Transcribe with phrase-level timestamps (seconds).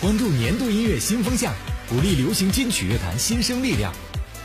[0.00, 1.52] 关注年度音乐新风向，
[1.88, 3.92] 鼓励流行金曲乐坛新生力量。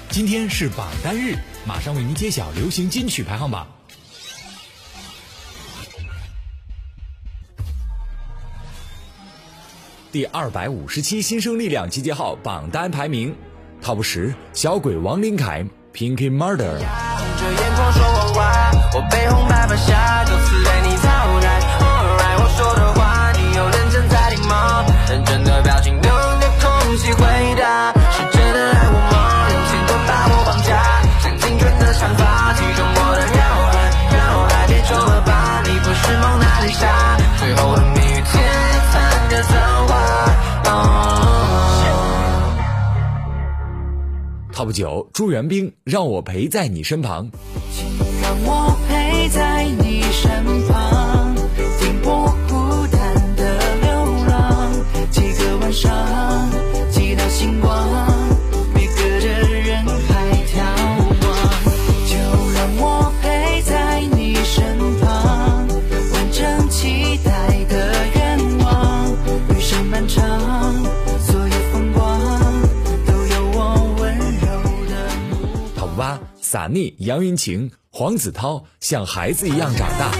[0.10, 3.68] 今天是榜单日，马上为您揭晓流行金曲排行榜。
[10.12, 13.36] 第二百五十七新生力量集结号榜单排名
[13.84, 15.64] ，Top 十，小鬼王林凯
[15.94, 16.80] ，Pinky Murder。
[44.54, 47.28] Top 九，朱元冰，让我陪在你身旁。
[47.72, 47.88] 请
[48.22, 48.78] 让我
[76.54, 80.14] 撒妮，杨云晴，黄子韬，像孩子一样长大。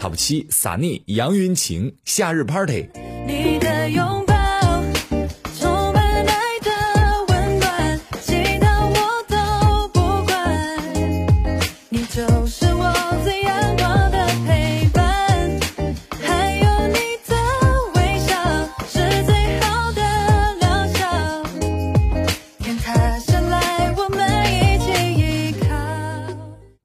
[0.00, 2.88] Top 七，撒尼，杨云晴，夏日 Party。
[3.26, 4.19] 你的拥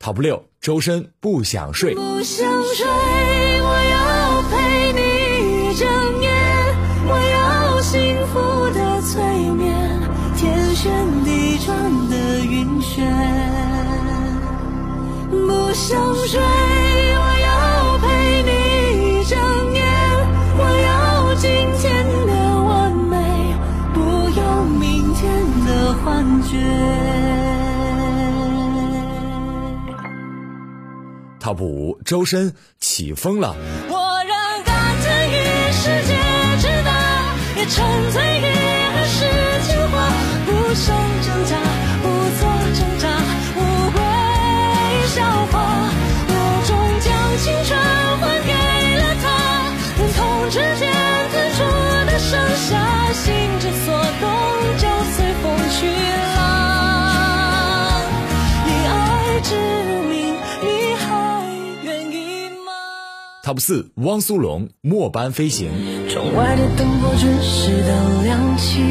[0.06, 1.96] Top 六，周深，不想睡。
[1.96, 5.02] 不想睡，我要陪你
[5.72, 5.82] 一整
[6.22, 6.30] 夜，
[7.08, 8.38] 我要幸福
[8.70, 9.74] 的催眠，
[10.38, 10.94] 天旋
[11.24, 11.76] 地转
[12.08, 13.02] 的晕眩。
[15.32, 16.40] 不想睡，
[31.45, 33.56] Top 五，周深，起风了。
[33.88, 36.17] 我让感叹与世界
[36.59, 38.41] 之大，也沉醉
[63.45, 65.69] Top 四，汪苏泷，末班飞行。
[66.09, 68.81] 窗外的灯火准时的亮起，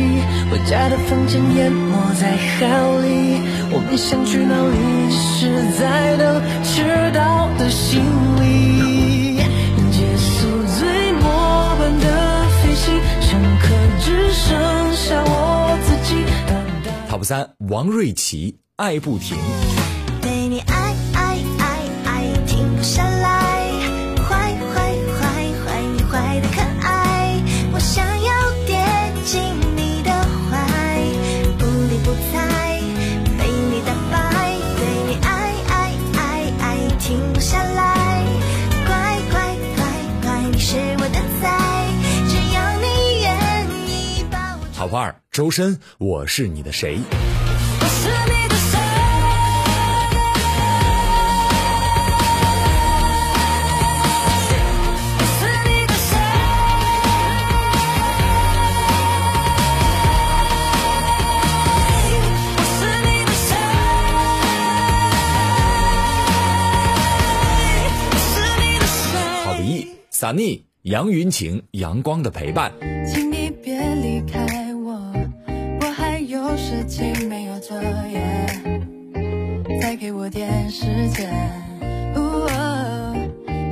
[0.48, 2.68] 回家的房间淹没在海
[3.00, 3.40] 里。
[3.72, 4.78] 我们想去哪里，
[5.10, 8.00] 只是在等迟到的行
[8.40, 9.38] 李。
[9.90, 10.46] 结束
[10.78, 16.14] 最末班的飞行，乘客只剩下我自己。
[17.10, 19.36] Top 三，王瑞琪，爱不停。
[44.94, 47.00] 二，周深，我是你的谁。
[47.10, 48.78] 我是你的谁？
[55.18, 56.16] 我是你的谁？
[62.54, 63.52] 我是你的谁？
[68.06, 72.72] 我是你的谁？Top 一，撒妮，杨云晴，阳光的陪伴。
[76.74, 77.80] 事情没有作
[78.10, 78.20] 业，
[79.80, 81.30] 再给我点时间。
[82.16, 83.14] 哦，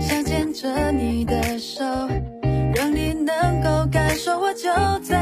[0.00, 1.84] 想牵着你的手，
[2.76, 4.52] 让你能够感受我。
[4.54, 4.70] 就
[5.02, 5.22] 在。